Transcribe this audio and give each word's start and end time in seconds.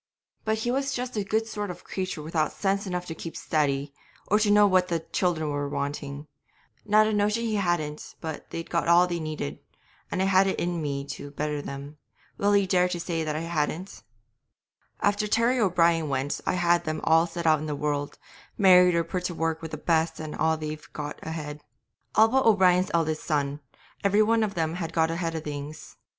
But 0.45 0.57
he 0.57 0.71
was 0.71 0.95
just 0.95 1.15
a 1.15 1.23
good 1.23 1.45
sort 1.45 1.69
of 1.69 1.83
creature 1.83 2.23
without 2.23 2.51
sense 2.53 2.87
enough 2.87 3.05
to 3.05 3.13
keep 3.13 3.37
steady, 3.37 3.93
or 4.25 4.39
to 4.39 4.49
know 4.49 4.65
what 4.65 4.87
the 4.87 5.01
children 5.01 5.47
were 5.51 5.69
wanting; 5.69 6.25
not 6.83 7.05
a 7.05 7.13
notion 7.13 7.43
he 7.43 7.57
hadn't 7.57 8.15
but 8.19 8.37
that 8.37 8.49
they'd 8.49 8.69
got 8.71 8.87
all 8.87 9.05
they 9.05 9.19
needed, 9.19 9.59
and 10.09 10.19
I 10.19 10.25
had 10.25 10.47
it 10.47 10.59
in 10.59 10.81
me 10.81 11.05
to 11.09 11.29
better 11.29 11.61
them. 11.61 11.97
Will 12.39 12.57
ye 12.57 12.65
dare 12.65 12.87
to 12.89 12.99
say 12.99 13.23
that 13.23 13.35
I 13.35 13.41
hadn't? 13.41 14.01
'After 15.01 15.27
Terry 15.27 15.59
O'Brien 15.59 16.09
went 16.09 16.41
I 16.47 16.53
had 16.53 16.83
them 16.85 17.01
all 17.03 17.27
set 17.27 17.45
out 17.45 17.59
in 17.59 17.67
the 17.67 17.75
world, 17.75 18.17
married 18.57 18.95
or 18.95 19.03
put 19.03 19.25
to 19.25 19.35
work 19.35 19.61
with 19.61 19.69
the 19.69 19.77
best, 19.77 20.19
and 20.19 20.33
they've 20.59 20.89
got 20.93 21.19
ahead. 21.21 21.63
All 22.15 22.27
but 22.27 22.45
O'Brien's 22.47 22.89
eldest 22.91 23.23
son, 23.23 23.59
every 24.03 24.23
one 24.23 24.41
of 24.41 24.55
them 24.55 24.73
have 24.81 24.93
got 24.93 25.11
ahead 25.11 25.35
of 25.35 25.43
things. 25.43 25.97